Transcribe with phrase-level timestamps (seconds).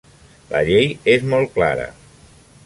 [0.53, 1.87] La llei és molt clara.